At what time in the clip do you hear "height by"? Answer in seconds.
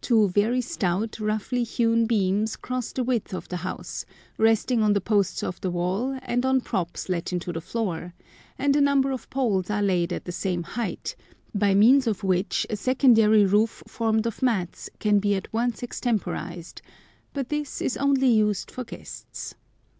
10.64-11.74